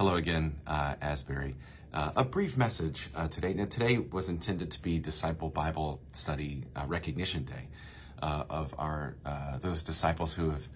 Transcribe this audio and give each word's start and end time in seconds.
Hello 0.00 0.14
again, 0.14 0.56
uh, 0.66 0.94
Asbury. 1.02 1.56
Uh, 1.92 2.12
a 2.16 2.24
brief 2.24 2.56
message 2.56 3.10
uh, 3.14 3.28
today. 3.28 3.52
Now, 3.52 3.66
today 3.66 3.98
was 3.98 4.30
intended 4.30 4.70
to 4.70 4.80
be 4.80 4.98
Disciple 4.98 5.50
Bible 5.50 6.00
Study 6.10 6.64
uh, 6.74 6.86
Recognition 6.86 7.44
Day 7.44 7.68
uh, 8.22 8.44
of 8.48 8.74
our 8.78 9.16
uh, 9.26 9.58
those 9.58 9.82
disciples 9.82 10.32
who 10.32 10.48
have 10.48 10.70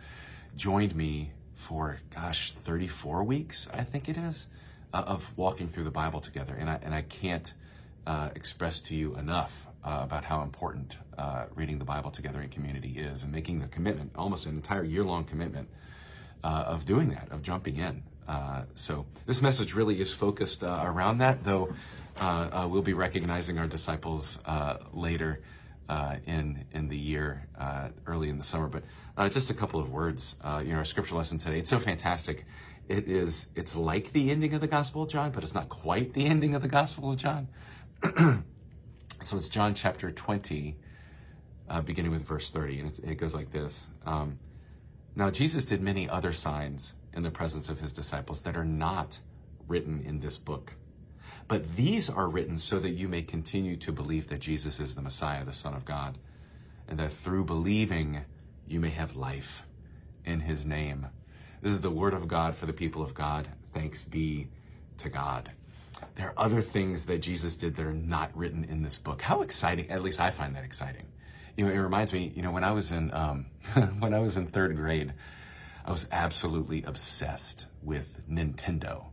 joined 0.57 0.95
me 0.95 1.31
for 1.55 2.01
gosh 2.15 2.53
34 2.53 3.25
weeks, 3.25 3.67
I 3.73 3.83
think 3.83 4.11
it 4.11 4.18
is, 4.18 4.48
of 4.93 5.32
walking 5.38 5.68
through 5.68 5.84
the 5.84 5.91
Bible 5.91 6.20
together. 6.20 6.54
And 6.54 6.68
I 6.68 6.79
and 6.82 6.95
I 6.95 7.00
can't 7.00 7.54
express 8.34 8.79
to 8.80 8.95
you 8.95 9.16
enough 9.16 9.66
about 9.82 10.25
how 10.25 10.43
important 10.43 10.98
reading 11.54 11.79
the 11.79 11.86
Bible 11.86 12.11
together 12.11 12.43
in 12.43 12.50
community 12.50 12.98
is, 12.98 13.22
and 13.22 13.32
making 13.32 13.61
the 13.61 13.68
commitment, 13.68 14.12
almost 14.16 14.45
an 14.45 14.54
entire 14.54 14.84
year 14.84 15.02
long 15.02 15.25
commitment 15.25 15.70
of 16.43 16.84
doing 16.84 17.09
that, 17.09 17.32
of 17.32 17.41
jumping 17.41 17.79
in. 17.79 18.02
Uh, 18.27 18.62
so 18.75 19.06
this 19.27 19.43
message 19.43 19.75
really 19.75 20.01
is 20.01 20.12
focused 20.12 20.65
uh, 20.65 20.82
around 20.84 21.19
that, 21.19 21.45
though 21.45 21.74
uh, 22.20 22.48
uh, 22.52 22.69
we'll 22.70 22.82
be 22.82 22.95
recognizing 22.95 23.59
our 23.59 23.66
disciples 23.66 24.38
uh, 24.46 24.78
later 24.92 25.42
in 26.27 26.65
in 26.73 26.88
the 26.88 26.96
year, 26.96 27.46
early 28.06 28.29
in 28.29 28.38
the 28.38 28.45
summer. 28.45 28.68
But 28.68 29.32
just 29.32 29.51
a 29.51 29.55
couple 29.55 29.80
of 29.80 29.91
words. 29.91 30.37
You 30.42 30.70
know, 30.70 30.77
our 30.77 30.84
scripture 30.84 31.15
lesson 31.15 31.38
today. 31.38 31.59
It's 31.59 31.68
so 31.68 31.79
fantastic. 31.79 32.46
It 32.88 33.09
is. 33.09 33.48
It's 33.55 33.77
like 33.77 34.12
the 34.12 34.30
ending 34.30 34.54
of 34.54 34.60
the 34.60 34.66
Gospel 34.66 35.02
of 35.02 35.09
John, 35.09 35.30
but 35.30 35.43
it's 35.43 35.54
not 35.54 35.68
quite 35.68 36.15
the 36.15 36.27
ending 36.27 36.54
of 36.54 36.62
the 36.62 36.68
Gospel 36.68 37.12
of 37.12 37.16
John. 37.18 37.48
so 39.20 39.37
it's 39.37 39.48
John 39.48 39.74
chapter 39.74 40.10
twenty, 40.10 40.77
beginning 41.84 42.12
with 42.12 42.23
verse 42.23 42.51
thirty, 42.51 42.80
and 42.80 42.91
it, 42.91 42.98
it 43.10 43.15
goes 43.16 43.34
like 43.34 43.52
this. 43.52 43.88
Um, 44.06 44.38
now, 45.16 45.30
Jesus 45.30 45.65
did 45.65 45.80
many 45.80 46.09
other 46.09 46.32
signs 46.32 46.96
in 47.14 47.23
the 47.23 47.30
presence 47.30 47.68
of 47.68 47.80
his 47.80 47.92
disciples 47.92 48.42
that 48.42 48.56
are 48.56 48.64
not 48.64 49.18
written 49.66 50.02
in 50.04 50.20
this 50.20 50.36
book. 50.36 50.74
But 51.46 51.77
these 51.77 52.10
are 52.10 52.29
written 52.29 52.59
so 52.59 52.79
that 52.80 52.90
you 52.90 53.09
may 53.09 53.23
continue 53.23 53.76
to 53.76 53.93
believe 53.93 54.29
that 54.29 54.40
Jesus 54.40 54.80
is 54.80 54.95
the 54.95 55.02
Messiah, 55.02 55.45
the 55.45 55.52
Son 55.52 55.74
of 55.74 55.84
God, 55.84 56.18
and 56.88 56.98
that 56.98 57.12
through 57.12 57.45
believing 57.45 58.24
you 58.66 58.80
may 58.80 58.90
have 58.90 59.16
life 59.16 59.65
in 60.24 60.40
his 60.40 60.65
name. 60.65 61.09
This 61.60 61.73
is 61.73 61.80
the 61.80 61.90
word 61.90 62.15
of 62.15 62.29
God 62.29 62.56
for 62.56 62.66
the 62.66 62.73
people 62.73 63.02
of 63.02 63.15
God. 63.15 63.49
Thanks 63.73 64.04
be 64.04 64.49
to 64.99 65.09
God. 65.09 65.53
There 66.16 66.28
are 66.28 66.34
other 66.37 66.60
things 66.60 67.06
that 67.06 67.19
Jesus 67.19 67.56
did 67.56 67.76
that 67.76 67.87
are 67.87 67.93
not 67.93 68.37
written 68.37 68.65
in 68.65 68.82
this 68.82 68.99
book. 68.99 69.22
How 69.22 69.43
exciting! 69.43 69.91
At 69.91 70.03
least 70.03 70.21
I 70.21 70.31
find 70.31 70.54
that 70.56 70.65
exciting 70.65 71.06
you 71.56 71.65
know, 71.65 71.72
it 71.72 71.78
reminds 71.78 72.12
me, 72.12 72.32
you 72.34 72.43
know, 72.43 72.50
when 72.50 72.65
I 72.65 72.72
was 72.72 72.91
in 72.91 73.12
um, 73.12 73.47
when 73.99 74.15
I 74.15 74.19
was 74.19 74.37
in 74.37 74.47
third 74.47 74.76
grade, 74.76 75.12
I 75.84 75.93
was 75.93 76.09
absolutely 76.10 76.82
obsessed 76.82 77.66
with 77.82 78.21
Nintendo, 78.28 79.06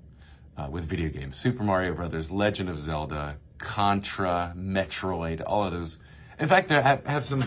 uh, 0.58 0.68
with 0.70 0.86
video 0.86 1.10
games, 1.10 1.38
Super 1.38 1.64
Mario 1.64 1.94
Brothers, 1.94 2.32
Legend 2.32 2.70
of 2.70 2.80
Zelda, 2.80 3.38
Contra, 3.58 4.54
Metroid, 4.58 5.42
all 5.46 5.66
of 5.66 5.74
those. 5.74 5.98
In 6.40 6.48
fact, 6.48 6.72
I 6.72 6.82
have, 7.06 7.26
some. 7.26 7.44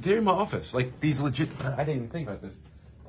They're 0.00 0.18
in 0.18 0.24
my 0.24 0.32
office, 0.32 0.74
like 0.74 0.98
these 1.00 1.20
legit. 1.20 1.48
I 1.64 1.84
didn't 1.84 1.96
even 1.96 2.08
think 2.08 2.28
about 2.28 2.42
this. 2.42 2.60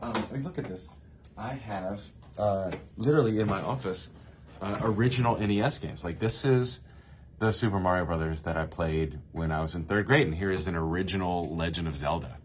Um, 0.01 0.13
I 0.15 0.33
mean, 0.33 0.43
look 0.43 0.59
at 0.59 0.65
this. 0.65 0.89
I 1.35 1.53
have 1.53 2.01
uh, 2.37 2.71
literally 2.97 3.39
in 3.39 3.47
my 3.47 3.61
office 3.61 4.09
uh, 4.61 4.77
original 4.81 5.37
NES 5.37 5.79
games. 5.79 6.03
Like 6.03 6.19
this 6.19 6.45
is 6.45 6.81
the 7.39 7.51
Super 7.51 7.79
Mario 7.79 8.05
Brothers 8.05 8.43
that 8.43 8.57
I 8.57 8.65
played 8.65 9.19
when 9.31 9.51
I 9.51 9.61
was 9.61 9.75
in 9.75 9.85
third 9.85 10.05
grade, 10.05 10.27
and 10.27 10.35
here 10.35 10.51
is 10.51 10.67
an 10.67 10.75
original 10.75 11.55
Legend 11.55 11.87
of 11.87 11.95
Zelda. 11.95 12.36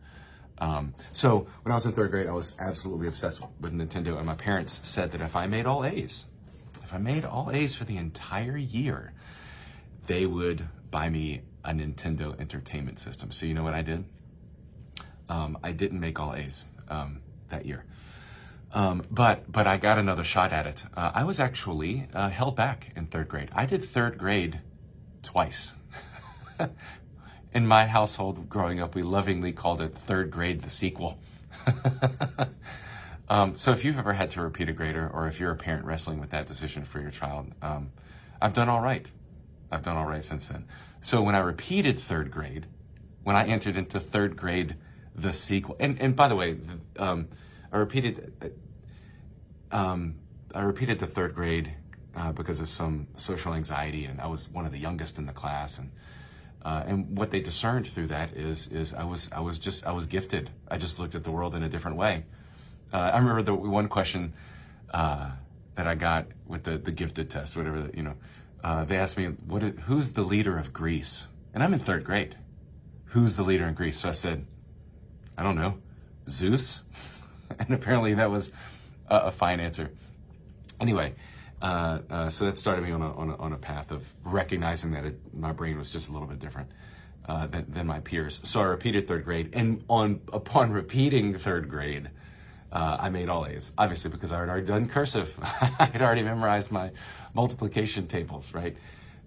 Um, 0.62 0.94
so 1.10 1.48
when 1.62 1.72
I 1.72 1.74
was 1.74 1.84
in 1.86 1.92
third 1.92 2.12
grade, 2.12 2.28
I 2.28 2.32
was 2.32 2.55
absolutely 2.60 3.08
obsessed 3.08 3.42
with 3.60 3.72
Nintendo, 3.72 4.16
and 4.16 4.24
my 4.24 4.36
parents 4.36 4.80
said 4.84 5.10
that 5.10 5.20
if 5.20 5.34
I 5.34 5.48
made 5.48 5.66
all 5.66 5.84
A's, 5.84 6.27
if 6.84 6.94
I 6.94 6.98
made 6.98 7.24
all 7.24 7.50
A's 7.50 7.74
for 7.74 7.82
the 7.82 7.96
entire 7.96 8.56
year, 8.56 9.12
they 10.06 10.24
would 10.24 10.68
buy 10.88 11.10
me 11.10 11.42
a 11.64 11.72
Nintendo 11.72 12.38
Entertainment 12.40 13.00
System. 13.00 13.33
So 13.33 13.45
you 13.45 13.55
know 13.55 13.64
what 13.64 13.74
I 13.74 13.83
did? 13.83 14.05
Um, 15.28 15.58
I 15.64 15.73
didn't 15.73 15.98
make 15.98 16.20
all 16.20 16.33
A's 16.33 16.67
um, 16.89 17.23
that 17.48 17.67
year. 17.67 17.84
Um, 18.73 19.02
but 19.11 19.50
but 19.50 19.67
I 19.67 19.79
got 19.79 19.98
another 19.98 20.24
shot 20.24 20.52
at 20.52 20.68
it. 20.68 20.84
Uh, 20.96 21.11
I 21.12 21.24
was 21.24 21.40
actually 21.40 22.06
uh, 22.14 22.29
held 22.29 22.55
back 22.55 22.92
in 22.94 23.06
third 23.06 23.29
grade. 23.29 23.50
I 23.52 23.67
did 23.67 23.83
third 23.83 24.17
grade 24.17 24.61
twice. 25.23 25.74
In 27.55 27.67
my 27.67 27.86
household 27.86 28.48
growing 28.48 28.80
up, 28.80 28.95
we 28.95 29.02
lovingly 29.02 29.52
called 29.52 29.80
it 29.83 29.95
third 29.95 30.30
grade 30.30 30.63
the 30.63 30.70
sequel. 30.70 31.18
um, 33.29 33.57
so 33.57 33.73
if 33.73 33.85
you've 33.85 33.98
ever 33.98 34.14
had 34.14 34.30
to 34.33 34.40
repeat 34.40 34.70
a 34.70 34.73
grader, 34.73 35.11
or 35.13 35.27
if 35.29 35.39
you're 35.39 35.51
a 35.51 35.57
parent 35.57 35.85
wrestling 35.85 36.18
with 36.18 36.30
that 36.30 36.46
decision 36.46 36.83
for 36.85 37.01
your 37.01 37.11
child, 37.11 37.52
um, 37.61 37.92
I've 38.41 38.55
done 38.55 38.70
all 38.70 38.80
right. 38.80 39.07
I've 39.70 39.83
done 39.83 39.96
all 39.96 40.07
right 40.07 40.24
since 40.24 40.48
then. 40.48 40.64
So 41.01 41.20
when 41.23 41.35
I 41.35 41.41
repeated 41.41 41.98
third 41.98 42.30
grade, 42.30 42.67
when 43.23 43.36
I 43.36 43.46
entered 43.46 43.77
into 43.77 44.01
third 44.01 44.36
grade 44.36 44.77
the 45.14 45.33
sequel, 45.33 45.77
and, 45.79 46.01
and 46.01 46.17
by 46.17 46.29
the 46.29 46.36
way, 46.36 46.57
um, 46.98 47.29
I 47.70 47.79
repeated, 47.79 48.33
uh, 49.70 49.77
um, 49.77 50.14
I 50.55 50.62
repeated 50.62 51.01
the 51.01 51.07
third 51.07 51.35
grade 51.35 51.74
uh, 52.17 52.33
because 52.33 52.61
of 52.61 52.68
some 52.68 53.08
social 53.17 53.52
anxiety, 53.52 54.07
and 54.07 54.20
I 54.20 54.27
was 54.27 54.48
one 54.48 54.64
of 54.64 54.73
the 54.73 54.79
youngest 54.79 55.18
in 55.18 55.27
the 55.27 55.33
class, 55.33 55.79
and 55.79 55.91
uh, 56.64 56.84
and 56.86 57.17
what 57.17 57.30
they 57.30 57.40
discerned 57.40 57.89
through 57.89 58.06
that 58.06 58.36
is 58.36 58.68
is 58.68 58.95
I 58.95 59.05
was 59.05 59.28
I 59.33 59.40
was 59.40 59.58
just 59.58 59.84
I 59.84 59.92
was 59.92 60.06
gifted. 60.06 60.50
I 60.68 60.78
just 60.78 60.98
looked 60.98 61.14
at 61.14 61.24
the 61.24 61.30
world 61.30 61.55
in 61.55 61.62
a 61.62 61.68
different 61.68 61.96
way. 61.96 62.24
Uh, 62.92 62.98
I 62.98 63.18
remember 63.18 63.42
the 63.42 63.55
one 63.55 63.89
question 63.89 64.33
uh, 64.92 65.30
that 65.74 65.89
I 65.89 65.96
got 65.96 66.27
with 66.46 66.62
the 66.62 66.78
the 66.78 66.92
gifted 66.92 67.30
test, 67.30 67.56
whatever 67.56 67.90
you 67.92 68.02
know. 68.02 68.14
Uh, 68.62 68.84
they 68.84 68.96
asked 68.96 69.17
me, 69.17 69.27
"What? 69.27 69.62
Is, 69.64 69.73
who's 69.86 70.12
the 70.12 70.23
leader 70.23 70.56
of 70.56 70.73
Greece?" 70.73 71.27
And 71.52 71.64
I'm 71.64 71.74
in 71.74 71.80
third 71.80 72.05
grade. 72.05 72.36
Who's 73.06 73.36
the 73.36 73.42
leader 73.42 73.67
in 73.67 73.74
Greece? 73.74 74.00
So 74.00 74.08
I 74.08 74.12
said, 74.12 74.46
"I 75.36 75.42
don't 75.42 75.56
know, 75.56 75.79
Zeus." 76.29 76.83
and 77.58 77.74
apparently 77.74 78.14
that 78.14 78.30
was 78.30 78.52
a, 79.08 79.17
a 79.17 79.30
fine 79.33 79.58
answer. 79.58 79.90
Anyway, 80.80 81.14
uh, 81.62 82.00
uh, 82.11 82.28
so 82.28 82.45
that 82.45 82.56
started 82.56 82.84
me 82.84 82.90
on 82.90 83.00
a, 83.00 83.14
on 83.14 83.30
a, 83.30 83.36
on 83.36 83.52
a 83.52 83.56
path 83.56 83.92
of 83.92 84.12
recognizing 84.24 84.90
that 84.90 85.05
it, 85.05 85.20
my 85.33 85.52
brain 85.52 85.78
was 85.78 85.90
just 85.90 86.08
a 86.08 86.12
little 86.12 86.27
bit 86.27 86.40
different 86.40 86.68
uh, 87.27 87.46
than, 87.46 87.73
than 87.73 87.86
my 87.86 88.00
peers. 88.00 88.40
So 88.42 88.61
I 88.61 88.64
repeated 88.64 89.06
third 89.06 89.24
grade, 89.24 89.50
and 89.52 89.84
on 89.89 90.23
upon 90.33 90.73
repeating 90.73 91.39
third 91.39 91.68
grade, 91.68 92.11
uh, 92.73 92.96
I 92.98 93.11
made 93.11 93.28
all 93.28 93.46
A's. 93.46 93.73
Obviously, 93.78 94.11
because 94.11 94.33
I 94.33 94.40
had 94.40 94.48
already 94.48 94.67
done 94.67 94.89
cursive, 94.89 95.39
I 95.42 95.89
had 95.92 96.02
already 96.02 96.24
memorized 96.24 96.73
my 96.73 96.90
multiplication 97.33 98.08
tables, 98.08 98.52
right? 98.52 98.77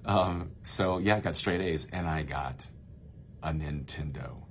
Um, 0.03 0.52
so 0.62 0.97
yeah, 0.97 1.16
I 1.16 1.19
got 1.22 1.38
straight 1.38 1.62
A's, 1.62 1.88
and 1.94 2.06
I 2.06 2.23
got 2.23 2.67
a 3.41 3.53
Nintendo, 3.53 4.41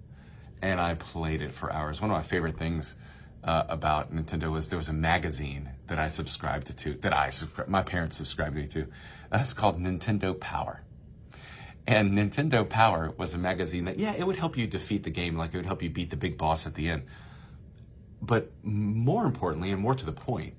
and 0.62 0.80
I 0.80 0.94
played 0.94 1.42
it 1.42 1.52
for 1.52 1.70
hours. 1.70 2.00
One 2.00 2.10
of 2.10 2.16
my 2.16 2.22
favorite 2.22 2.56
things 2.56 2.96
about 3.42 4.10
Nintendo 4.10 4.50
was 4.50 4.70
there 4.70 4.78
was 4.78 4.88
a 4.88 4.94
magazine 4.94 5.68
that 5.86 5.98
I 5.98 6.08
subscribed 6.08 6.76
to, 6.76 6.94
that 6.94 7.12
I 7.12 7.30
my 7.66 7.82
parents 7.82 8.16
subscribed 8.16 8.56
me 8.56 8.66
to. 8.68 8.86
That's 9.30 9.52
called 9.52 9.78
Nintendo 9.78 10.38
Power. 10.38 10.82
And 11.86 12.12
Nintendo 12.12 12.66
Power 12.68 13.12
was 13.18 13.34
a 13.34 13.38
magazine 13.38 13.84
that, 13.84 13.98
yeah, 13.98 14.14
it 14.14 14.26
would 14.26 14.36
help 14.36 14.56
you 14.56 14.66
defeat 14.66 15.02
the 15.02 15.10
game, 15.10 15.36
like 15.36 15.52
it 15.52 15.58
would 15.58 15.66
help 15.66 15.82
you 15.82 15.90
beat 15.90 16.10
the 16.10 16.16
big 16.16 16.38
boss 16.38 16.66
at 16.66 16.74
the 16.74 16.88
end. 16.88 17.02
But 18.22 18.52
more 18.62 19.26
importantly, 19.26 19.70
and 19.70 19.82
more 19.82 19.94
to 19.94 20.06
the 20.06 20.12
point, 20.12 20.54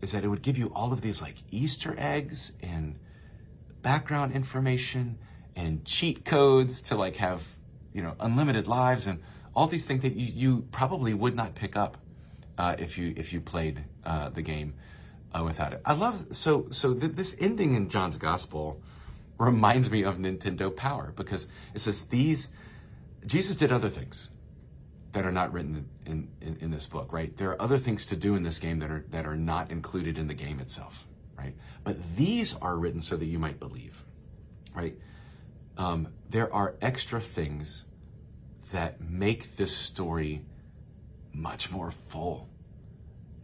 is 0.00 0.12
that 0.12 0.22
it 0.22 0.28
would 0.28 0.42
give 0.42 0.56
you 0.56 0.70
all 0.74 0.92
of 0.92 1.00
these 1.00 1.20
like 1.20 1.36
Easter 1.50 1.96
eggs 1.98 2.52
and 2.62 2.96
background 3.82 4.32
information 4.32 5.18
and 5.56 5.84
cheat 5.84 6.24
codes 6.24 6.80
to 6.82 6.94
like 6.94 7.16
have, 7.16 7.56
you 7.92 8.00
know, 8.00 8.14
unlimited 8.20 8.68
lives 8.68 9.08
and 9.08 9.20
all 9.56 9.66
these 9.66 9.86
things 9.86 10.02
that 10.02 10.14
you, 10.14 10.32
you 10.32 10.66
probably 10.70 11.12
would 11.12 11.34
not 11.34 11.56
pick 11.56 11.74
up 11.76 11.98
uh, 12.56 12.76
if 12.78 12.96
you 12.96 13.12
if 13.16 13.32
you 13.32 13.40
played 13.40 13.84
uh, 14.08 14.30
the 14.30 14.42
game 14.42 14.72
uh, 15.34 15.44
without 15.44 15.74
it. 15.74 15.82
I 15.84 15.92
love 15.92 16.34
so 16.34 16.68
so 16.70 16.94
th- 16.94 17.12
this 17.12 17.36
ending 17.38 17.74
in 17.74 17.90
John's 17.90 18.16
Gospel 18.16 18.80
reminds 19.38 19.90
me 19.90 20.02
of 20.02 20.16
Nintendo 20.16 20.74
Power 20.74 21.12
because 21.14 21.46
it 21.74 21.80
says 21.80 22.06
these 22.06 22.48
Jesus 23.26 23.54
did 23.54 23.70
other 23.70 23.90
things 23.90 24.30
that 25.12 25.26
are 25.26 25.32
not 25.32 25.52
written 25.52 25.88
in, 26.06 26.28
in, 26.40 26.56
in 26.60 26.70
this 26.70 26.86
book, 26.86 27.12
right? 27.12 27.36
There 27.36 27.50
are 27.50 27.60
other 27.60 27.78
things 27.78 28.06
to 28.06 28.16
do 28.16 28.34
in 28.34 28.44
this 28.44 28.58
game 28.58 28.78
that 28.78 28.90
are 28.90 29.04
that 29.10 29.26
are 29.26 29.36
not 29.36 29.70
included 29.70 30.16
in 30.16 30.26
the 30.26 30.34
game 30.34 30.58
itself, 30.58 31.06
right? 31.36 31.54
But 31.84 32.16
these 32.16 32.56
are 32.56 32.76
written 32.76 33.02
so 33.02 33.16
that 33.16 33.26
you 33.26 33.38
might 33.38 33.60
believe, 33.60 34.06
right? 34.74 34.96
Um, 35.76 36.08
there 36.30 36.52
are 36.52 36.76
extra 36.80 37.20
things 37.20 37.84
that 38.72 39.02
make 39.02 39.56
this 39.56 39.76
story 39.76 40.46
much 41.32 41.70
more 41.70 41.90
full 41.90 42.48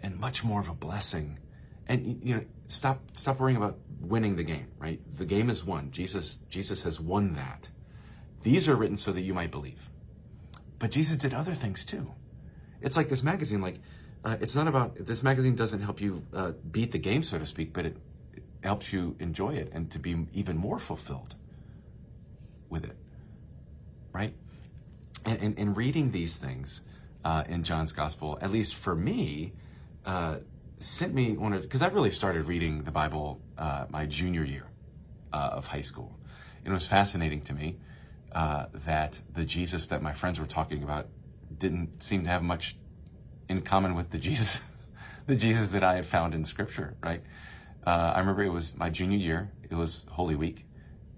and 0.05 0.21
much 0.21 0.45
more 0.45 0.61
of 0.61 0.69
a 0.69 0.75
blessing. 0.75 1.39
And 1.89 2.21
you 2.23 2.35
know, 2.37 2.45
stop 2.67 3.01
stop 3.15 3.41
worrying 3.41 3.57
about 3.57 3.79
winning 4.01 4.37
the 4.37 4.45
game, 4.45 4.69
right? 4.79 5.01
The 5.17 5.25
game 5.25 5.49
is 5.49 5.65
won. 5.65 5.91
Jesus 5.91 6.41
Jesus 6.49 6.83
has 6.83 7.01
won 7.01 7.33
that. 7.35 7.71
These 8.43 8.69
are 8.69 8.77
written 8.77 8.99
so 8.99 9.11
that 9.13 9.23
you 9.23 9.33
might 9.33 9.51
believe. 9.51 9.91
But 10.79 10.91
Jesus 10.91 11.17
did 11.17 11.33
other 11.33 11.55
things 11.55 11.85
too. 11.85 12.13
It's 12.83 12.97
like 12.97 13.09
this 13.09 13.23
magazine 13.23 13.63
like 13.63 13.81
uh, 14.25 14.37
it's 14.41 14.55
not 14.55 14.69
about 14.69 14.95
this 14.97 15.23
magazine 15.23 15.55
doesn't 15.55 15.81
help 15.81 16.01
you 16.01 16.25
uh, 16.35 16.53
beat 16.71 16.93
the 16.93 16.99
game 16.99 17.23
so 17.23 17.39
to 17.39 17.47
speak, 17.47 17.73
but 17.73 17.87
it 17.87 17.97
helps 18.63 18.93
you 18.93 19.17
enjoy 19.19 19.55
it 19.55 19.71
and 19.73 19.91
to 19.91 19.99
be 19.99 20.27
even 20.33 20.57
more 20.57 20.79
fulfilled 20.79 21.35
with 22.69 22.85
it, 22.85 22.97
right? 24.13 24.35
And 25.25 25.59
in 25.59 25.73
reading 25.73 26.11
these 26.11 26.37
things 26.37 26.83
uh, 27.25 27.45
in 27.49 27.63
John's 27.63 27.93
Gospel, 27.93 28.39
at 28.43 28.51
least 28.51 28.75
for 28.75 28.95
me, 28.95 29.55
uh, 30.05 30.37
sent 30.79 31.15
me 31.15 31.37
one 31.37 31.53
of 31.53 31.63
because 31.63 31.83
I 31.83 31.89
really 31.89 32.11
started 32.11 32.45
reading 32.47 32.83
the 32.83 32.93
Bible 32.93 33.41
uh, 33.57 33.87
my 33.89 34.07
junior 34.07 34.45
year 34.45 34.67
uh, 35.33 35.51
of 35.53 35.67
high 35.69 35.81
school. 35.81 36.19
And 36.65 36.73
it 36.73 36.75
was 36.75 36.87
fascinating 36.87 37.43
to 37.43 37.55
me 37.55 37.77
uh, 38.33 38.67
that 38.73 39.21
the 39.33 39.45
Jesus 39.45 39.87
that 39.89 40.03
my 40.03 40.13
friends 40.13 40.39
were 40.41 40.47
talking 40.47 40.83
about 40.83 41.09
didn't 41.57 42.03
seem 42.03 42.25
to 42.25 42.31
have 42.31 42.43
much 42.43 42.77
in 43.49 43.63
common 43.63 43.95
with 43.95 44.11
the 44.11 44.19
Jesus, 44.19 44.75
the 45.27 45.37
Jesus 45.37 45.69
that 45.69 45.85
I 45.85 45.97
had 45.97 46.07
found 46.07 46.35
in 46.35 46.45
Scripture. 46.45 46.97
Right? 47.03 47.23
Uh, 47.87 48.13
I 48.15 48.21
remember 48.21 48.43
it 48.43 48.53
was 48.53 48.77
my 48.77 48.91
junior 48.91 49.19
year. 49.19 49.53
It 49.71 49.75
was 49.75 50.07
Holy 50.11 50.35
Week, 50.35 50.65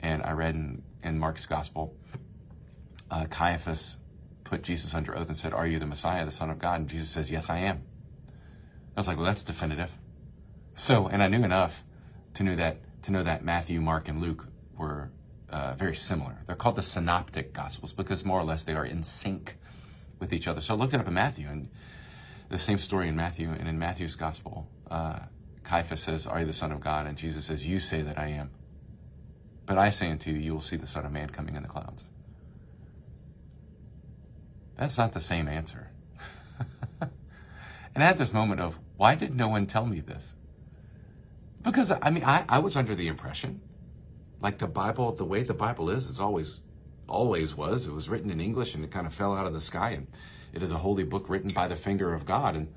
and 0.00 0.22
I 0.22 0.32
read 0.32 0.54
in, 0.54 0.82
in 1.02 1.18
Mark's 1.18 1.46
Gospel. 1.46 1.96
Caiaphas 3.30 3.98
put 4.42 4.62
Jesus 4.62 4.92
under 4.94 5.16
oath 5.16 5.28
and 5.28 5.36
said, 5.36 5.52
"Are 5.52 5.66
you 5.66 5.78
the 5.78 5.86
Messiah, 5.86 6.24
the 6.24 6.32
Son 6.32 6.50
of 6.50 6.58
God?" 6.58 6.80
And 6.80 6.88
Jesus 6.88 7.08
says, 7.08 7.30
"Yes, 7.30 7.48
I 7.48 7.58
am." 7.58 7.82
I 8.96 9.00
was 9.00 9.08
like, 9.08 9.16
"Well, 9.16 9.26
that's 9.26 9.42
definitive." 9.42 9.98
So, 10.74 11.06
and 11.06 11.22
I 11.22 11.28
knew 11.28 11.44
enough 11.44 11.84
to 12.34 12.42
know 12.42 12.56
that 12.56 12.78
to 13.02 13.12
know 13.12 13.22
that 13.22 13.44
Matthew, 13.44 13.80
Mark, 13.80 14.08
and 14.08 14.20
Luke 14.20 14.46
were 14.76 15.10
uh, 15.50 15.74
very 15.74 15.94
similar. 15.94 16.42
They're 16.46 16.56
called 16.56 16.76
the 16.76 16.82
synoptic 16.82 17.52
gospels 17.52 17.92
because 17.92 18.24
more 18.24 18.40
or 18.40 18.44
less 18.44 18.64
they 18.64 18.74
are 18.74 18.84
in 18.84 19.02
sync 19.02 19.56
with 20.18 20.32
each 20.32 20.48
other. 20.48 20.60
So 20.60 20.74
I 20.74 20.76
looked 20.76 20.94
it 20.94 21.00
up 21.00 21.08
in 21.08 21.14
Matthew, 21.14 21.48
and 21.48 21.68
the 22.48 22.58
same 22.58 22.78
story 22.78 23.08
in 23.08 23.16
Matthew, 23.16 23.50
and 23.50 23.68
in 23.68 23.78
Matthew's 23.78 24.16
gospel, 24.16 24.68
uh, 24.90 25.20
Caiaphas 25.64 26.02
says, 26.02 26.26
Are 26.26 26.40
you 26.40 26.46
the 26.46 26.52
Son 26.52 26.72
of 26.72 26.80
God? 26.80 27.06
And 27.06 27.18
Jesus 27.18 27.44
says, 27.44 27.66
You 27.66 27.78
say 27.78 28.02
that 28.02 28.18
I 28.18 28.28
am. 28.28 28.50
But 29.66 29.78
I 29.78 29.90
say 29.90 30.10
unto 30.10 30.30
you, 30.30 30.38
you 30.38 30.54
will 30.54 30.60
see 30.60 30.76
the 30.76 30.86
Son 30.86 31.04
of 31.04 31.12
Man 31.12 31.30
coming 31.30 31.56
in 31.56 31.62
the 31.62 31.68
clouds. 31.68 32.04
That's 34.76 34.96
not 34.96 35.12
the 35.12 35.20
same 35.20 35.48
answer. 35.48 35.90
and 37.00 38.04
at 38.04 38.18
this 38.18 38.32
moment 38.32 38.60
of, 38.60 38.78
why 38.96 39.14
did 39.14 39.34
no 39.34 39.48
one 39.48 39.66
tell 39.66 39.86
me 39.86 40.00
this? 40.00 40.34
Because, 41.62 41.90
I 41.90 42.10
mean, 42.10 42.24
I, 42.24 42.44
I 42.48 42.58
was 42.60 42.76
under 42.76 42.94
the 42.94 43.08
impression, 43.08 43.60
like 44.40 44.58
the 44.58 44.68
Bible, 44.68 45.12
the 45.12 45.24
way 45.24 45.42
the 45.42 45.54
Bible 45.54 45.90
is, 45.90 46.08
is 46.08 46.20
always, 46.20 46.60
always 47.08 47.54
was. 47.54 47.86
It 47.86 47.92
was 47.92 48.08
written 48.08 48.30
in 48.30 48.40
English 48.40 48.74
and 48.74 48.84
it 48.84 48.90
kind 48.90 49.06
of 49.06 49.14
fell 49.14 49.34
out 49.34 49.46
of 49.46 49.52
the 49.52 49.60
sky. 49.60 49.90
And 49.90 50.06
it 50.52 50.62
is 50.62 50.72
a 50.72 50.78
holy 50.78 51.04
book 51.04 51.28
written 51.28 51.50
by 51.52 51.68
the 51.68 51.76
finger 51.76 52.14
of 52.14 52.24
God. 52.24 52.56
And, 52.56 52.74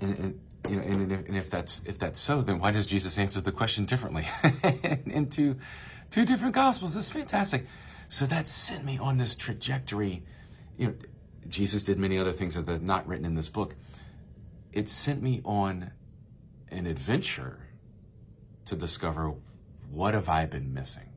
and, 0.00 0.18
and 0.18 0.40
you 0.68 0.76
know, 0.76 0.82
and, 0.82 1.12
if, 1.12 1.28
and 1.28 1.36
if 1.36 1.50
that's 1.50 1.82
if 1.84 1.98
that's 1.98 2.20
so, 2.20 2.42
then 2.42 2.58
why 2.58 2.70
does 2.70 2.86
Jesus 2.86 3.18
answer 3.18 3.40
the 3.40 3.52
question 3.52 3.86
differently 3.86 4.26
in 5.06 5.28
two, 5.30 5.56
two 6.10 6.24
different 6.24 6.54
gospels? 6.54 6.94
This 6.94 7.06
is 7.06 7.12
fantastic. 7.12 7.66
So 8.08 8.26
that 8.26 8.48
sent 8.48 8.84
me 8.84 8.98
on 8.98 9.18
this 9.18 9.34
trajectory. 9.34 10.24
You 10.76 10.86
know, 10.88 10.94
Jesus 11.50 11.82
did 11.82 11.98
many 11.98 12.18
other 12.18 12.32
things 12.32 12.54
that 12.54 12.68
are 12.68 12.78
not 12.78 13.06
written 13.06 13.26
in 13.26 13.34
this 13.34 13.48
book. 13.48 13.74
It 14.72 14.88
sent 14.88 15.20
me 15.20 15.40
on 15.44 15.90
an 16.70 16.86
adventure 16.86 17.66
to 18.66 18.76
discover 18.76 19.34
what 19.90 20.14
have 20.14 20.28
I 20.28 20.46
been 20.46 20.72
missing? 20.72 21.08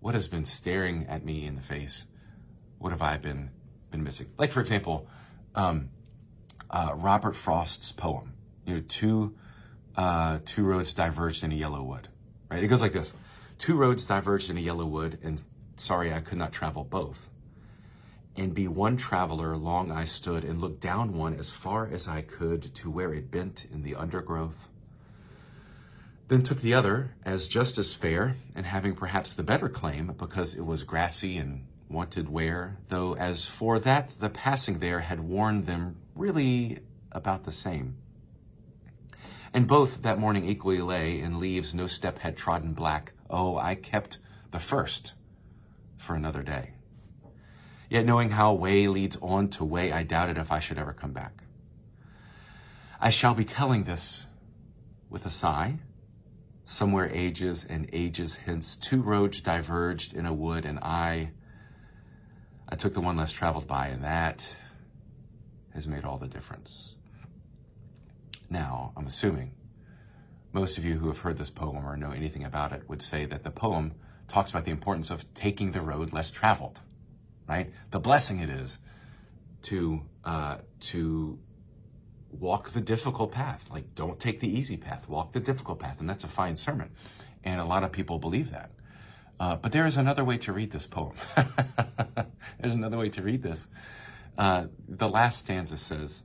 What 0.00 0.14
has 0.14 0.28
been 0.28 0.44
staring 0.44 1.06
at 1.06 1.24
me 1.24 1.46
in 1.46 1.56
the 1.56 1.62
face? 1.62 2.06
What 2.78 2.90
have 2.90 3.00
I 3.00 3.16
been 3.16 3.50
been 3.90 4.04
missing? 4.04 4.26
Like 4.36 4.52
for 4.52 4.60
example, 4.60 5.08
um, 5.54 5.88
uh, 6.70 6.92
Robert 6.94 7.34
Frost's 7.34 7.92
poem. 7.92 8.34
You 8.66 8.74
know, 8.74 8.82
two 8.86 9.34
uh, 9.96 10.40
two 10.44 10.64
roads 10.64 10.92
diverged 10.92 11.42
in 11.42 11.52
a 11.52 11.54
yellow 11.54 11.82
wood. 11.82 12.08
Right? 12.50 12.62
It 12.62 12.68
goes 12.68 12.82
like 12.82 12.92
this: 12.92 13.14
Two 13.56 13.76
roads 13.76 14.04
diverged 14.04 14.50
in 14.50 14.58
a 14.58 14.60
yellow 14.60 14.84
wood, 14.84 15.18
and 15.22 15.42
sorry 15.76 16.12
I 16.12 16.20
could 16.20 16.36
not 16.36 16.52
travel 16.52 16.84
both 16.84 17.30
and 18.36 18.54
be 18.54 18.66
one 18.66 18.96
traveler 18.96 19.56
long 19.56 19.92
I 19.92 20.04
stood 20.04 20.44
and 20.44 20.60
looked 20.60 20.80
down 20.80 21.16
one 21.16 21.34
as 21.34 21.50
far 21.50 21.86
as 21.86 22.08
I 22.08 22.22
could 22.22 22.74
to 22.76 22.90
where 22.90 23.14
it 23.14 23.30
bent 23.30 23.66
in 23.72 23.82
the 23.82 23.94
undergrowth. 23.94 24.68
Then 26.28 26.42
took 26.42 26.60
the 26.60 26.74
other 26.74 27.14
as 27.24 27.48
just 27.48 27.78
as 27.78 27.94
fair, 27.94 28.36
and 28.54 28.66
having 28.66 28.94
perhaps 28.94 29.34
the 29.34 29.42
better 29.42 29.68
claim, 29.68 30.14
because 30.18 30.54
it 30.54 30.64
was 30.64 30.82
grassy 30.82 31.36
and 31.36 31.66
wanted 31.88 32.28
wear, 32.28 32.78
though 32.88 33.14
as 33.16 33.46
for 33.46 33.78
that 33.78 34.08
the 34.20 34.30
passing 34.30 34.78
there 34.78 35.00
had 35.00 35.20
warned 35.20 35.66
them 35.66 35.96
really 36.14 36.78
about 37.12 37.44
the 37.44 37.52
same. 37.52 37.96
And 39.52 39.68
both 39.68 40.02
that 40.02 40.18
morning 40.18 40.48
equally 40.48 40.80
lay 40.80 41.20
in 41.20 41.38
leaves 41.38 41.74
no 41.74 41.86
step 41.86 42.18
had 42.18 42.36
trodden 42.36 42.72
black. 42.72 43.12
Oh, 43.30 43.56
I 43.56 43.76
kept 43.76 44.18
the 44.50 44.58
first 44.58 45.12
for 45.96 46.16
another 46.16 46.42
day. 46.42 46.72
Yet 47.88 48.06
knowing 48.06 48.30
how 48.30 48.52
way 48.52 48.88
leads 48.88 49.16
on 49.20 49.48
to 49.50 49.64
way, 49.64 49.92
I 49.92 50.02
doubted 50.02 50.38
if 50.38 50.50
I 50.50 50.58
should 50.58 50.78
ever 50.78 50.92
come 50.92 51.12
back. 51.12 51.42
I 53.00 53.10
shall 53.10 53.34
be 53.34 53.44
telling 53.44 53.84
this 53.84 54.28
with 55.10 55.26
a 55.26 55.30
sigh. 55.30 55.78
Somewhere 56.66 57.10
ages 57.12 57.66
and 57.68 57.88
ages 57.92 58.36
hence, 58.46 58.74
two 58.76 59.02
roads 59.02 59.42
diverged 59.42 60.14
in 60.14 60.24
a 60.24 60.32
wood, 60.32 60.64
and 60.64 60.78
I, 60.78 61.32
I 62.66 62.76
took 62.76 62.94
the 62.94 63.02
one 63.02 63.18
less 63.18 63.32
traveled 63.32 63.66
by, 63.66 63.88
and 63.88 64.02
that 64.02 64.56
has 65.74 65.86
made 65.86 66.04
all 66.04 66.16
the 66.16 66.26
difference. 66.26 66.96
Now, 68.48 68.92
I'm 68.96 69.06
assuming 69.06 69.52
most 70.52 70.78
of 70.78 70.84
you 70.84 70.94
who 70.94 71.08
have 71.08 71.18
heard 71.18 71.36
this 71.36 71.50
poem 71.50 71.84
or 71.84 71.96
know 71.96 72.12
anything 72.12 72.44
about 72.44 72.72
it 72.72 72.88
would 72.88 73.02
say 73.02 73.26
that 73.26 73.42
the 73.42 73.50
poem 73.50 73.94
talks 74.28 74.50
about 74.50 74.64
the 74.64 74.70
importance 74.70 75.10
of 75.10 75.32
taking 75.34 75.72
the 75.72 75.82
road 75.82 76.12
less 76.12 76.30
traveled 76.30 76.80
right? 77.48 77.72
The 77.90 78.00
blessing 78.00 78.40
it 78.40 78.48
is 78.48 78.78
to 79.62 80.02
uh, 80.24 80.58
to 80.80 81.38
walk 82.30 82.70
the 82.70 82.80
difficult 82.80 83.32
path. 83.32 83.70
Like, 83.70 83.94
don't 83.94 84.18
take 84.18 84.40
the 84.40 84.48
easy 84.48 84.76
path. 84.76 85.08
Walk 85.08 85.32
the 85.32 85.40
difficult 85.40 85.78
path, 85.78 86.00
and 86.00 86.08
that's 86.08 86.24
a 86.24 86.28
fine 86.28 86.56
sermon. 86.56 86.90
And 87.42 87.60
a 87.60 87.64
lot 87.64 87.84
of 87.84 87.92
people 87.92 88.18
believe 88.18 88.50
that. 88.50 88.70
Uh, 89.38 89.56
but 89.56 89.72
there 89.72 89.86
is 89.86 89.96
another 89.96 90.24
way 90.24 90.38
to 90.38 90.52
read 90.52 90.70
this 90.70 90.86
poem. 90.86 91.14
There's 92.60 92.74
another 92.74 92.98
way 92.98 93.08
to 93.10 93.22
read 93.22 93.42
this. 93.42 93.68
Uh, 94.38 94.66
the 94.88 95.08
last 95.08 95.38
stanza 95.38 95.76
says, 95.76 96.24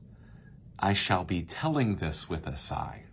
"I 0.78 0.94
shall 0.94 1.24
be 1.24 1.42
telling 1.42 1.98
this 1.98 2.30
with 2.30 2.48
a 2.48 2.56
sigh." 2.56 3.04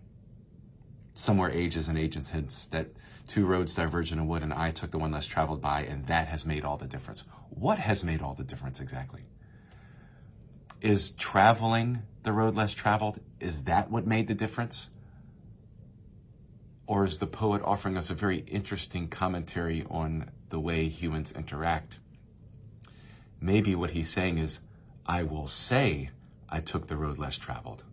Somewhere 1.15 1.51
ages 1.51 1.89
and 1.89 1.99
ages 1.99 2.31
hence 2.31 2.67
that 2.67 2.91
two 3.27 3.47
roads 3.47 3.75
diverge 3.75 4.13
in 4.13 4.19
a 4.19 4.25
wood, 4.25 4.43
and 4.43 4.53
I 4.53 4.71
took 4.71 4.91
the 4.91 4.99
one 4.99 5.13
less 5.13 5.27
traveled 5.27 5.63
by, 5.63 5.83
and 5.83 6.07
that 6.07 6.29
has 6.29 6.45
made 6.45 6.65
all 6.65 6.77
the 6.77 6.87
difference. 6.87 7.25
What 7.57 7.79
has 7.79 8.05
made 8.05 8.21
all 8.21 8.35
the 8.35 8.45
difference 8.45 8.81
exactly? 8.81 9.23
Is 10.83 11.11
traveling 11.13 12.03
the 12.23 12.33
road 12.33 12.55
less 12.55 12.75
traveled? 12.75 13.19
Is 13.41 13.65
that 13.65 13.91
what 13.91 14.07
made 14.07 14.29
the 14.29 14.35
difference? 14.35 14.91
Or 16.87 17.07
is 17.07 17.17
the 17.17 17.27
poet 17.27 17.63
offering 17.65 17.97
us 17.97 18.11
a 18.11 18.15
very 18.15 18.41
interesting 18.41 19.09
commentary 19.09 19.87
on 19.89 20.31
the 20.51 20.61
way 20.61 20.89
humans 20.89 21.33
interact? 21.33 21.99
Maybe 23.41 23.75
what 23.75 23.93
he's 23.93 24.11
saying 24.11 24.37
is, 24.37 24.61
I 25.07 25.23
will 25.23 25.49
say 25.49 26.11
I 26.51 26.61
took 26.61 26.89
the 26.89 26.97
road 26.97 27.17
less 27.17 27.39
traveled 27.39 27.85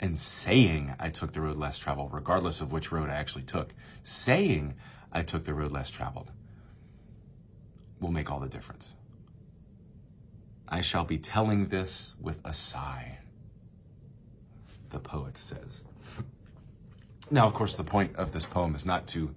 and 0.00 0.18
saying 0.18 0.94
I 0.98 1.10
took 1.10 1.32
the 1.32 1.40
road 1.40 1.58
less 1.58 1.78
traveled, 1.78 2.12
regardless 2.12 2.60
of 2.60 2.72
which 2.72 2.90
road 2.90 3.08
I 3.08 3.14
actually 3.14 3.44
took, 3.44 3.72
saying 4.02 4.74
I 5.12 5.22
took 5.22 5.44
the 5.44 5.54
road 5.54 5.70
less 5.70 5.90
traveled 5.90 6.32
will 8.00 8.10
make 8.10 8.30
all 8.30 8.40
the 8.40 8.48
difference. 8.48 8.94
I 10.68 10.80
shall 10.80 11.04
be 11.04 11.18
telling 11.18 11.68
this 11.68 12.14
with 12.20 12.40
a 12.44 12.52
sigh, 12.52 13.18
the 14.90 14.98
poet 14.98 15.36
says. 15.38 15.84
Now, 17.30 17.46
of 17.46 17.54
course, 17.54 17.76
the 17.76 17.84
point 17.84 18.16
of 18.16 18.32
this 18.32 18.44
poem 18.44 18.74
is 18.74 18.86
not 18.86 19.06
to 19.08 19.34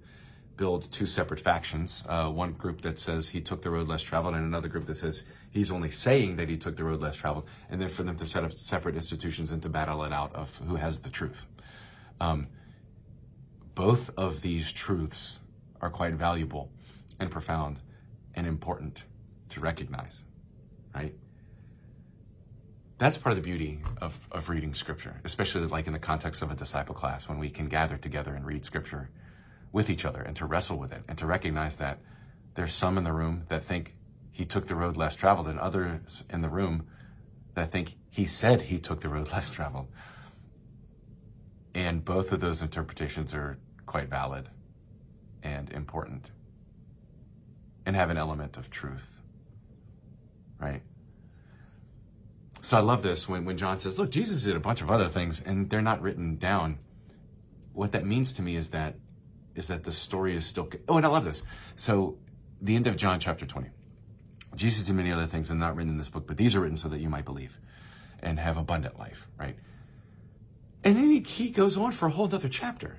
build 0.56 0.90
two 0.92 1.06
separate 1.06 1.40
factions. 1.40 2.04
Uh, 2.08 2.28
one 2.28 2.52
group 2.52 2.82
that 2.82 2.98
says 2.98 3.30
he 3.30 3.40
took 3.40 3.62
the 3.62 3.70
road 3.70 3.88
less 3.88 4.02
traveled, 4.02 4.34
and 4.34 4.44
another 4.44 4.68
group 4.68 4.86
that 4.86 4.96
says 4.96 5.24
he's 5.50 5.70
only 5.70 5.90
saying 5.90 6.36
that 6.36 6.48
he 6.48 6.56
took 6.56 6.76
the 6.76 6.84
road 6.84 7.00
less 7.00 7.16
traveled, 7.16 7.46
and 7.70 7.80
then 7.80 7.88
for 7.88 8.02
them 8.02 8.16
to 8.16 8.26
set 8.26 8.44
up 8.44 8.52
separate 8.52 8.94
institutions 8.94 9.50
and 9.50 9.62
to 9.62 9.68
battle 9.68 10.04
it 10.04 10.12
out 10.12 10.34
of 10.34 10.58
who 10.68 10.76
has 10.76 11.00
the 11.00 11.10
truth. 11.10 11.46
Um, 12.20 12.48
both 13.74 14.10
of 14.18 14.42
these 14.42 14.70
truths 14.70 15.40
are 15.80 15.90
quite 15.90 16.14
valuable 16.14 16.70
and 17.18 17.30
profound 17.30 17.80
and 18.34 18.46
important 18.46 19.04
to 19.50 19.60
recognize, 19.60 20.24
right? 20.94 21.14
That's 22.98 23.16
part 23.16 23.32
of 23.32 23.42
the 23.42 23.48
beauty 23.48 23.80
of, 24.00 24.28
of 24.30 24.48
reading 24.48 24.74
scripture, 24.74 25.20
especially 25.24 25.66
like 25.66 25.86
in 25.86 25.92
the 25.92 25.98
context 25.98 26.42
of 26.42 26.50
a 26.50 26.54
disciple 26.54 26.94
class 26.94 27.28
when 27.28 27.38
we 27.38 27.48
can 27.48 27.66
gather 27.68 27.96
together 27.96 28.34
and 28.34 28.44
read 28.44 28.64
scripture 28.64 29.10
with 29.72 29.88
each 29.88 30.04
other 30.04 30.20
and 30.20 30.36
to 30.36 30.44
wrestle 30.44 30.76
with 30.76 30.92
it 30.92 31.02
and 31.08 31.16
to 31.16 31.26
recognize 31.26 31.76
that 31.76 31.98
there's 32.54 32.74
some 32.74 32.98
in 32.98 33.04
the 33.04 33.12
room 33.12 33.44
that 33.48 33.64
think 33.64 33.96
he 34.30 34.44
took 34.44 34.66
the 34.66 34.74
road 34.74 34.96
less 34.96 35.14
traveled 35.14 35.48
and 35.48 35.58
others 35.58 36.24
in 36.28 36.42
the 36.42 36.48
room 36.48 36.86
that 37.54 37.70
think 37.70 37.96
he 38.10 38.24
said 38.24 38.62
he 38.62 38.78
took 38.78 39.00
the 39.00 39.08
road 39.08 39.30
less 39.32 39.50
traveled. 39.50 39.88
And 41.74 41.86
And 41.86 42.04
both 42.04 42.32
of 42.32 42.40
those 42.40 42.62
interpretations 42.62 43.34
are 43.34 43.58
quite 43.86 44.08
valid 44.08 44.48
and 45.42 45.70
important 45.70 46.30
and 47.86 47.96
have 47.96 48.10
an 48.10 48.16
element 48.16 48.56
of 48.56 48.70
truth, 48.70 49.20
right? 50.58 50.82
So 52.62 52.76
I 52.76 52.80
love 52.80 53.02
this 53.02 53.28
when, 53.28 53.44
when 53.44 53.56
John 53.56 53.78
says, 53.78 53.98
look, 53.98 54.10
Jesus 54.10 54.44
did 54.44 54.54
a 54.54 54.60
bunch 54.60 54.82
of 54.82 54.90
other 54.90 55.08
things 55.08 55.40
and 55.40 55.70
they're 55.70 55.80
not 55.80 56.02
written 56.02 56.36
down. 56.36 56.78
What 57.72 57.92
that 57.92 58.04
means 58.04 58.32
to 58.34 58.42
me 58.42 58.56
is 58.56 58.70
that 58.70 58.96
is 59.54 59.66
that 59.68 59.84
the 59.84 59.92
story 59.92 60.36
is 60.36 60.46
still 60.46 60.68
oh 60.88 60.96
and 60.96 61.04
I 61.04 61.08
love 61.08 61.24
this. 61.24 61.42
So 61.74 62.18
the 62.60 62.76
end 62.76 62.86
of 62.86 62.96
John 62.96 63.18
chapter 63.18 63.46
20. 63.46 63.68
Jesus 64.54 64.82
did 64.82 64.94
many 64.94 65.12
other 65.12 65.26
things 65.26 65.48
and 65.50 65.60
not 65.60 65.76
written 65.76 65.92
in 65.92 65.98
this 65.98 66.08
book, 66.08 66.26
but 66.26 66.36
these 66.36 66.54
are 66.54 66.60
written 66.60 66.76
so 66.76 66.88
that 66.88 67.00
you 67.00 67.08
might 67.08 67.24
believe 67.24 67.58
and 68.20 68.38
have 68.38 68.56
abundant 68.56 68.98
life, 68.98 69.28
right? 69.38 69.56
And 70.82 70.96
then 70.96 71.24
he, 71.24 71.50
goes 71.50 71.76
on 71.76 71.92
for 71.92 72.06
a 72.06 72.10
whole 72.10 72.26
other 72.26 72.48
chapter. 72.48 72.98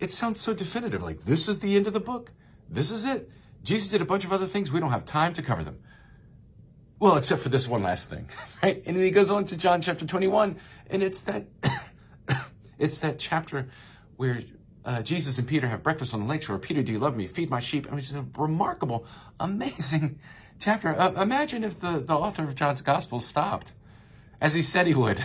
It 0.00 0.10
sounds 0.10 0.40
so 0.40 0.54
definitive, 0.54 1.02
like 1.02 1.24
this 1.24 1.48
is 1.48 1.58
the 1.58 1.76
end 1.76 1.86
of 1.86 1.92
the 1.92 2.00
book. 2.00 2.32
This 2.68 2.90
is 2.90 3.04
it. 3.04 3.30
Jesus 3.68 3.88
did 3.88 4.00
a 4.00 4.06
bunch 4.06 4.24
of 4.24 4.32
other 4.32 4.46
things. 4.46 4.72
We 4.72 4.80
don't 4.80 4.92
have 4.92 5.04
time 5.04 5.34
to 5.34 5.42
cover 5.42 5.62
them. 5.62 5.78
Well, 6.98 7.18
except 7.18 7.42
for 7.42 7.50
this 7.50 7.68
one 7.68 7.82
last 7.82 8.08
thing, 8.08 8.30
right? 8.62 8.82
And 8.86 8.96
then 8.96 9.04
he 9.04 9.10
goes 9.10 9.28
on 9.28 9.44
to 9.44 9.58
John 9.58 9.82
chapter 9.82 10.06
21, 10.06 10.56
and 10.88 11.02
it's 11.02 11.20
that, 11.22 11.44
it's 12.78 12.96
that 12.98 13.18
chapter 13.18 13.68
where 14.16 14.40
uh, 14.86 15.02
Jesus 15.02 15.36
and 15.36 15.46
Peter 15.46 15.66
have 15.68 15.82
breakfast 15.82 16.14
on 16.14 16.20
the 16.20 16.26
lakeshore. 16.26 16.58
Peter, 16.58 16.82
do 16.82 16.90
you 16.92 16.98
love 16.98 17.14
me? 17.14 17.26
Feed 17.26 17.50
my 17.50 17.60
sheep. 17.60 17.86
I 17.86 17.90
mean, 17.90 17.98
it's 17.98 18.14
a 18.14 18.24
remarkable, 18.38 19.04
amazing 19.38 20.18
chapter. 20.58 20.98
Uh, 20.98 21.22
imagine 21.22 21.62
if 21.62 21.78
the, 21.78 21.98
the 21.98 22.14
author 22.14 22.44
of 22.44 22.54
John's 22.54 22.80
gospel 22.80 23.20
stopped 23.20 23.72
as 24.40 24.54
he 24.54 24.62
said 24.62 24.86
he 24.86 24.94
would. 24.94 25.22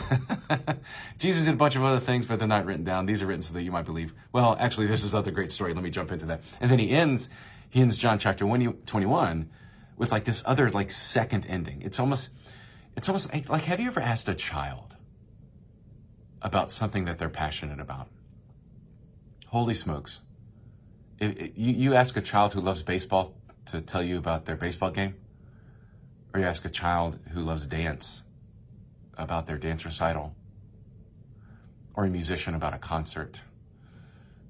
Jesus 1.17 1.45
did 1.45 1.53
a 1.53 1.57
bunch 1.57 1.77
of 1.77 1.83
other 1.83 2.01
things, 2.01 2.25
but 2.25 2.39
they're 2.39 2.47
not 2.47 2.65
written 2.65 2.83
down. 2.83 3.05
These 3.05 3.21
are 3.21 3.27
written 3.27 3.41
so 3.41 3.53
that 3.53 3.63
you 3.63 3.71
might 3.71 3.85
believe. 3.85 4.13
Well, 4.33 4.57
actually, 4.59 4.87
this 4.87 5.03
is 5.03 5.13
another 5.13 5.31
great 5.31 5.51
story. 5.51 5.73
Let 5.73 5.83
me 5.83 5.91
jump 5.91 6.11
into 6.11 6.25
that. 6.25 6.41
And 6.59 6.69
then 6.69 6.79
he 6.79 6.89
ends, 6.89 7.29
he 7.73 7.81
ends 7.81 7.97
John 7.97 8.19
chapter 8.19 8.45
21 8.45 9.49
with 9.97 10.11
like 10.11 10.25
this 10.25 10.43
other 10.45 10.69
like 10.69 10.91
second 10.91 11.47
ending. 11.47 11.81
It's 11.81 11.99
almost, 11.99 12.29
it's 12.95 13.09
almost 13.09 13.33
like, 13.49 13.63
have 13.63 13.79
you 13.79 13.87
ever 13.87 13.99
asked 13.99 14.29
a 14.29 14.35
child 14.35 14.95
about 16.39 16.69
something 16.69 17.05
that 17.05 17.17
they're 17.17 17.29
passionate 17.29 17.79
about? 17.79 18.09
Holy 19.47 19.73
smokes. 19.73 20.21
If, 21.17 21.35
if 21.35 21.51
you, 21.55 21.73
you 21.73 21.93
ask 21.95 22.15
a 22.15 22.21
child 22.21 22.53
who 22.53 22.61
loves 22.61 22.83
baseball 22.83 23.33
to 23.65 23.81
tell 23.81 24.03
you 24.03 24.19
about 24.19 24.45
their 24.45 24.55
baseball 24.55 24.91
game, 24.91 25.15
or 26.31 26.41
you 26.41 26.45
ask 26.45 26.65
a 26.65 26.69
child 26.69 27.17
who 27.31 27.41
loves 27.41 27.65
dance 27.65 28.21
about 29.17 29.47
their 29.47 29.57
dance 29.57 29.83
recital, 29.83 30.35
or 31.95 32.05
a 32.05 32.09
musician 32.09 32.53
about 32.53 32.75
a 32.75 32.77
concert, 32.77 33.41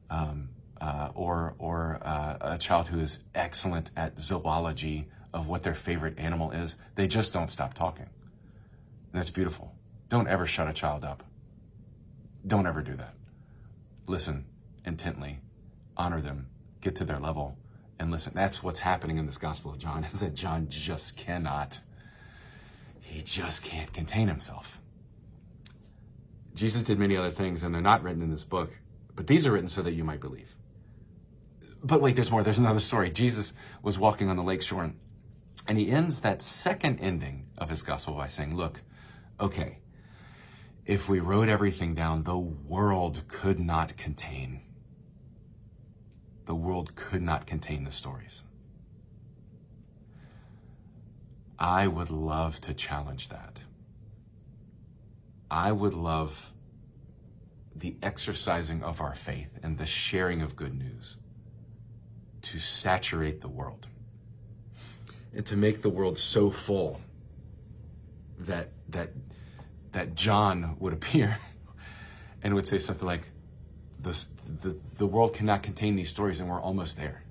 um, 0.10 0.50
uh, 0.82 1.10
or 1.14 1.56
or 1.60 2.00
uh, 2.04 2.38
a 2.42 2.58
child 2.58 2.88
who 2.90 3.00
is 3.00 3.20
excellent 3.34 3.92
at 3.96 4.20
zoology 4.20 5.08
of 5.34 5.48
what 5.48 5.64
their 5.64 5.76
favorite 5.76 6.18
animal 6.18 6.52
is, 6.52 6.78
they 6.96 7.08
just 7.08 7.34
don't 7.34 7.50
stop 7.50 7.74
talking. 7.74 8.06
And 9.12 9.20
that's 9.20 9.32
beautiful. 9.32 9.74
Don't 10.10 10.28
ever 10.28 10.46
shut 10.46 10.68
a 10.68 10.74
child 10.74 11.04
up. 11.04 11.24
Don't 12.46 12.68
ever 12.68 12.82
do 12.82 12.96
that. 12.96 13.16
Listen 14.06 14.46
intently, 14.86 15.40
honor 15.96 16.22
them, 16.22 16.48
get 16.82 16.96
to 16.98 17.06
their 17.06 17.20
level, 17.20 17.58
and 18.00 18.12
listen. 18.12 18.34
That's 18.36 18.62
what's 18.62 18.80
happening 18.80 19.18
in 19.18 19.26
this 19.26 19.38
Gospel 19.38 19.72
of 19.72 19.80
John, 19.80 20.04
is 20.12 20.20
that 20.20 20.36
John 20.36 20.68
just 20.70 21.18
cannot, 21.18 21.80
he 23.00 23.22
just 23.22 23.64
can't 23.64 23.94
contain 23.94 24.28
himself. 24.28 24.80
Jesus 26.54 26.84
did 26.84 27.00
many 27.00 27.18
other 27.18 27.32
things, 27.32 27.64
and 27.64 27.74
they're 27.74 27.82
not 27.82 28.04
written 28.04 28.22
in 28.22 28.30
this 28.30 28.44
book, 28.44 28.78
but 29.16 29.28
these 29.28 29.48
are 29.48 29.52
written 29.52 29.70
so 29.70 29.82
that 29.82 29.94
you 29.94 30.04
might 30.04 30.20
believe. 30.20 30.56
But 31.84 32.02
wait, 32.02 32.16
there's 32.16 32.32
more. 32.32 32.44
There's 32.44 32.60
another 32.60 32.80
story. 32.80 33.10
Jesus 33.10 33.54
was 33.82 34.00
walking 34.00 34.30
on 34.30 34.38
the 34.38 34.44
lake 34.44 34.62
shore, 34.62 34.94
and 35.68 35.78
he 35.78 35.92
ends 35.92 36.22
that 36.22 36.42
second 36.42 37.00
ending 37.02 37.48
of 37.58 37.70
his 37.70 37.84
gospel 37.84 38.14
by 38.14 38.28
saying, 38.28 38.56
Look, 38.56 38.82
okay, 39.40 39.80
if 40.86 41.10
we 41.10 41.20
wrote 41.20 41.50
everything 41.50 41.94
down, 41.94 42.24
the 42.24 42.38
world 42.38 43.24
could 43.28 43.60
not 43.60 43.98
contain. 43.98 44.62
The 46.46 46.56
world 46.56 46.96
could 46.96 47.22
not 47.22 47.46
contain 47.46 47.84
the 47.84 47.92
stories. 47.92 48.44
I 51.60 51.88
would 51.88 52.10
love 52.10 52.60
to 52.62 52.74
challenge 52.74 53.30
that. 53.30 53.60
I 55.52 55.72
would 55.72 55.94
love 55.94 56.52
the 57.76 57.98
exercising 58.02 58.84
of 58.84 59.02
our 59.02 59.16
faith 59.16 59.60
and 59.62 59.78
the 59.78 59.86
sharing 59.86 60.42
of 60.42 60.56
good 60.56 60.74
news 60.74 61.18
to 62.44 62.60
saturate 62.60 63.42
the 63.42 63.48
world 63.48 63.88
and 65.34 65.46
to 65.46 65.58
make 65.58 65.82
the 65.82 65.90
world 65.90 66.18
so 66.18 66.50
full 66.52 67.02
that 68.40 68.70
that 68.90 69.12
that 69.94 70.16
John 70.16 70.76
would 70.80 70.94
appear 70.94 71.38
and 72.44 72.54
would 72.56 72.68
say 72.68 72.78
something 72.78 73.08
like 73.08 73.28
the, 74.00 74.26
the, 74.62 74.78
the 74.98 75.08
world 75.08 75.34
cannot 75.34 75.64
contain 75.64 75.96
these 75.96 76.10
stories 76.10 76.40
and 76.40 76.50
we're 76.50 76.60
almost 76.62 76.98
there. 76.98 77.24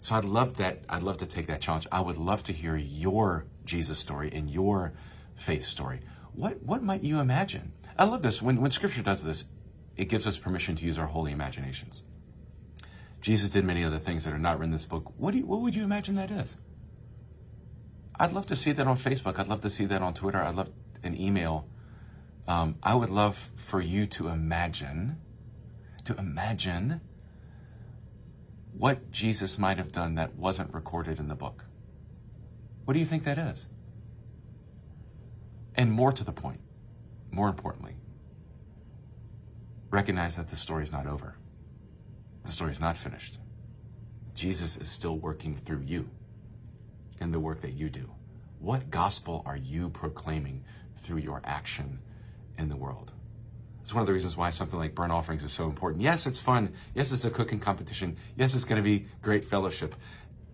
So 0.00 0.16
I'd 0.16 0.24
love 0.24 0.56
that. 0.56 0.80
I'd 0.88 1.02
love 1.02 1.18
to 1.18 1.26
take 1.26 1.46
that 1.46 1.60
challenge. 1.60 1.86
I 1.92 2.00
would 2.00 2.16
love 2.16 2.42
to 2.44 2.52
hear 2.52 2.76
your 2.76 3.46
Jesus 3.64 3.98
story 3.98 4.30
and 4.32 4.50
your 4.50 4.92
faith 5.36 5.64
story. 5.64 6.00
What, 6.32 6.62
what 6.62 6.82
might 6.82 7.02
you 7.02 7.20
imagine? 7.20 7.72
I 7.96 8.04
love 8.04 8.22
this. 8.22 8.40
When, 8.40 8.60
when 8.60 8.70
scripture 8.70 9.02
does 9.02 9.22
this, 9.24 9.46
it 9.96 10.06
gives 10.06 10.26
us 10.26 10.38
permission 10.38 10.76
to 10.76 10.84
use 10.84 10.98
our 10.98 11.06
holy 11.06 11.32
imaginations. 11.32 12.02
Jesus 13.20 13.50
did 13.50 13.64
many 13.64 13.84
other 13.84 13.98
things 13.98 14.24
that 14.24 14.32
are 14.32 14.38
not 14.38 14.58
written 14.58 14.66
in 14.66 14.72
this 14.72 14.86
book. 14.86 15.12
What, 15.16 15.32
do 15.32 15.38
you, 15.38 15.46
what 15.46 15.60
would 15.60 15.74
you 15.74 15.84
imagine 15.84 16.14
that 16.14 16.30
is? 16.30 16.56
I'd 18.20 18.32
love 18.32 18.46
to 18.46 18.56
see 18.56 18.72
that 18.72 18.86
on 18.86 18.96
Facebook. 18.96 19.38
I'd 19.38 19.48
love 19.48 19.60
to 19.62 19.70
see 19.70 19.84
that 19.86 20.02
on 20.02 20.14
Twitter. 20.14 20.42
I'd 20.42 20.54
love 20.54 20.70
an 21.02 21.20
email. 21.20 21.68
Um, 22.46 22.76
I 22.82 22.94
would 22.94 23.10
love 23.10 23.50
for 23.56 23.80
you 23.80 24.06
to 24.06 24.28
imagine, 24.28 25.18
to 26.04 26.16
imagine 26.16 27.00
what 28.72 29.10
Jesus 29.10 29.58
might 29.58 29.78
have 29.78 29.92
done 29.92 30.14
that 30.14 30.36
wasn't 30.36 30.72
recorded 30.72 31.18
in 31.18 31.28
the 31.28 31.34
book. 31.34 31.64
What 32.84 32.94
do 32.94 33.00
you 33.00 33.06
think 33.06 33.24
that 33.24 33.38
is? 33.38 33.66
And 35.74 35.92
more 35.92 36.12
to 36.12 36.24
the 36.24 36.32
point, 36.32 36.60
more 37.30 37.48
importantly, 37.48 37.96
recognize 39.90 40.36
that 40.36 40.48
the 40.48 40.56
story 40.56 40.82
is 40.84 40.92
not 40.92 41.06
over. 41.06 41.36
The 42.48 42.54
story 42.54 42.70
is 42.70 42.80
not 42.80 42.96
finished. 42.96 43.36
Jesus 44.34 44.78
is 44.78 44.88
still 44.88 45.18
working 45.18 45.54
through 45.54 45.82
you 45.82 46.08
in 47.20 47.30
the 47.30 47.38
work 47.38 47.60
that 47.60 47.74
you 47.74 47.90
do. 47.90 48.10
What 48.58 48.90
gospel 48.90 49.42
are 49.44 49.58
you 49.58 49.90
proclaiming 49.90 50.64
through 50.96 51.18
your 51.18 51.42
action 51.44 51.98
in 52.56 52.70
the 52.70 52.76
world? 52.76 53.12
It's 53.82 53.92
one 53.92 54.00
of 54.00 54.06
the 54.06 54.14
reasons 54.14 54.34
why 54.34 54.48
something 54.48 54.78
like 54.78 54.94
burnt 54.94 55.12
offerings 55.12 55.44
is 55.44 55.52
so 55.52 55.66
important. 55.66 56.00
Yes, 56.00 56.26
it's 56.26 56.38
fun. 56.38 56.72
Yes, 56.94 57.12
it's 57.12 57.26
a 57.26 57.30
cooking 57.30 57.60
competition. 57.60 58.16
Yes, 58.34 58.54
it's 58.54 58.64
going 58.64 58.82
to 58.82 58.82
be 58.82 59.08
great 59.20 59.44
fellowship. 59.44 59.94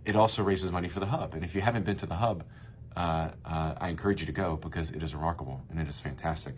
It 0.04 0.16
also 0.16 0.42
raises 0.42 0.72
money 0.72 0.88
for 0.88 0.98
the 0.98 1.06
hub. 1.06 1.34
And 1.34 1.44
if 1.44 1.54
you 1.54 1.60
haven't 1.60 1.84
been 1.84 1.96
to 1.98 2.06
the 2.06 2.16
hub, 2.16 2.42
uh, 2.96 3.28
uh, 3.44 3.74
I 3.80 3.90
encourage 3.90 4.18
you 4.18 4.26
to 4.26 4.32
go 4.32 4.56
because 4.56 4.90
it 4.90 5.04
is 5.04 5.14
remarkable 5.14 5.62
and 5.70 5.78
it 5.78 5.86
is 5.86 6.00
fantastic. 6.00 6.56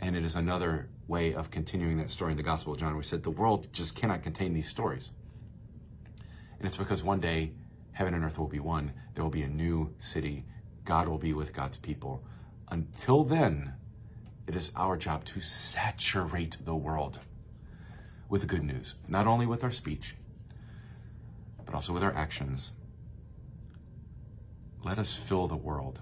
And 0.00 0.16
it 0.16 0.24
is 0.24 0.34
another 0.34 0.88
way 1.06 1.34
of 1.34 1.50
continuing 1.50 1.98
that 1.98 2.10
story 2.10 2.32
in 2.32 2.36
the 2.36 2.42
Gospel 2.42 2.72
of 2.72 2.80
John. 2.80 2.96
We 2.96 3.02
said 3.02 3.22
the 3.22 3.30
world 3.30 3.72
just 3.72 3.96
cannot 3.96 4.22
contain 4.22 4.54
these 4.54 4.68
stories. 4.68 5.12
And 6.58 6.66
it's 6.66 6.76
because 6.76 7.02
one 7.02 7.20
day 7.20 7.52
heaven 7.92 8.14
and 8.14 8.24
earth 8.24 8.38
will 8.38 8.48
be 8.48 8.58
one. 8.58 8.92
There 9.14 9.22
will 9.22 9.30
be 9.30 9.42
a 9.42 9.48
new 9.48 9.94
city. 9.98 10.44
God 10.84 11.08
will 11.08 11.18
be 11.18 11.32
with 11.32 11.52
God's 11.52 11.78
people. 11.78 12.24
Until 12.68 13.24
then, 13.24 13.74
it 14.46 14.54
is 14.54 14.72
our 14.76 14.96
job 14.96 15.24
to 15.26 15.40
saturate 15.40 16.58
the 16.64 16.74
world 16.74 17.20
with 18.28 18.42
the 18.42 18.46
good 18.46 18.64
news, 18.64 18.96
not 19.08 19.26
only 19.26 19.46
with 19.46 19.62
our 19.62 19.70
speech, 19.70 20.16
but 21.64 21.74
also 21.74 21.92
with 21.92 22.02
our 22.02 22.14
actions. 22.14 22.72
Let 24.82 24.98
us 24.98 25.14
fill 25.14 25.46
the 25.46 25.56
world 25.56 26.00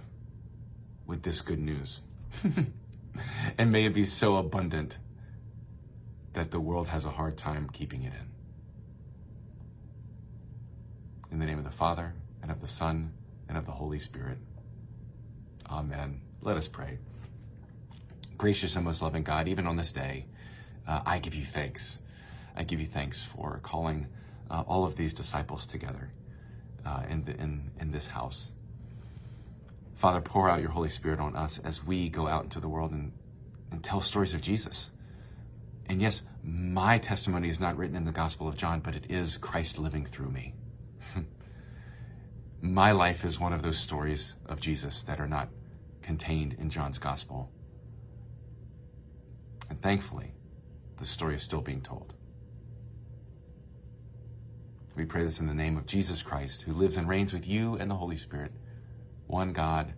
with 1.07 1.23
this 1.23 1.41
good 1.41 1.61
news. 1.61 2.01
and 3.59 3.71
may 3.71 3.87
it 3.87 3.95
be 3.95 4.05
so 4.05 4.37
abundant 4.37 4.99
that 6.33 6.51
the 6.51 6.61
world 6.61 6.89
has 6.89 7.05
a 7.05 7.11
hard 7.11 7.37
time 7.37 7.69
keeping 7.73 8.03
it 8.03 8.13
in. 8.13 8.29
In 11.31 11.39
the 11.39 11.47
name 11.47 11.59
of 11.59 11.65
the 11.65 11.71
Father, 11.71 12.15
and 12.43 12.51
of 12.51 12.61
the 12.61 12.69
Son, 12.69 13.13
and 13.49 13.57
of 13.57 13.67
the 13.67 13.73
Holy 13.73 13.99
Spirit. 13.99 14.39
Amen. 15.71 16.21
Let 16.41 16.57
us 16.57 16.69
pray. 16.69 16.99
Gracious 18.37 18.77
and 18.77 18.85
most 18.85 19.01
loving 19.01 19.23
God, 19.23 19.49
even 19.49 19.67
on 19.67 19.77
this 19.77 19.93
day, 19.93 20.27
uh, 20.87 21.01
I 21.07 21.19
give 21.19 21.35
you 21.35 21.45
thanks. 21.45 22.01
I 22.57 22.65
give 22.65 22.81
you 22.81 22.87
thanks 22.87 23.23
for 23.23 23.61
calling 23.63 24.09
uh, 24.51 24.65
all 24.67 24.85
of 24.85 24.97
these 24.97 25.15
disciples 25.15 25.65
together 25.65 26.11
uh, 26.85 27.05
in, 27.09 27.23
the, 27.23 27.37
in, 27.37 27.71
in 27.79 27.91
this 27.91 28.09
house. 28.09 28.53
Father, 29.95 30.21
pour 30.21 30.49
out 30.49 30.61
your 30.61 30.71
Holy 30.71 30.91
Spirit 30.91 31.21
on 31.21 31.37
us 31.37 31.59
as 31.59 31.85
we 31.85 32.09
go 32.09 32.27
out 32.27 32.45
into 32.45 32.61
the 32.61 32.69
world 32.69 32.91
and, 32.91 33.13
and 33.71 33.83
tell 33.83 34.01
stories 34.01 34.35
of 34.35 34.41
Jesus. 34.41 34.93
And 35.87 36.01
yes, 36.01 36.23
my 36.43 36.99
testimony 36.99 37.49
is 37.49 37.61
not 37.61 37.77
written 37.77 37.97
in 37.97 38.05
the 38.05 38.13
Gospel 38.13 38.49
of 38.49 38.57
John, 38.57 38.81
but 38.81 38.97
it 38.97 39.11
is 39.11 39.37
Christ 39.37 39.79
living 39.79 40.07
through 40.07 40.31
me. 40.31 40.55
my 42.61 42.93
life 42.93 43.25
is 43.25 43.39
one 43.39 43.53
of 43.53 43.63
those 43.63 43.79
stories 43.79 44.37
of 44.47 44.61
Jesus 44.61 45.03
that 45.03 45.21
are 45.21 45.29
not 45.29 45.49
contained 46.03 46.57
in 46.59 46.71
John's 46.71 46.99
Gospel. 46.99 47.51
And 49.69 49.81
thankfully, 49.81 50.35
the 50.99 51.07
story 51.07 51.37
is 51.37 51.43
still 51.43 51.61
being 51.61 51.81
told. 51.81 52.15
We 54.95 55.07
pray 55.07 55.25
this 55.25 55.41
in 55.41 55.47
the 55.47 55.55
name 55.55 55.79
of 55.79 55.87
Jesus 55.87 56.23
Christ, 56.23 56.63
who 56.63 56.75
lives 56.75 56.97
and 56.97 57.09
reigns 57.09 57.33
with 57.33 57.49
you 57.49 57.77
and 57.77 57.91
the 57.91 57.95
Holy 57.95 58.17
Spirit, 58.17 58.53
one 59.33 59.55
God, 59.55 59.95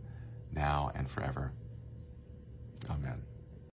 now 0.53 0.93
and 0.95 1.11
forever. 1.11 1.53
Amen. 2.89 3.34